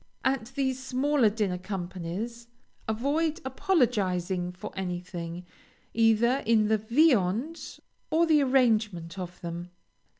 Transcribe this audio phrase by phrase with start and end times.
[0.25, 2.47] At these smaller dinner companies,
[2.87, 5.45] avoid apologizing for anything,
[5.93, 9.69] either in the viands or the arrangement of them.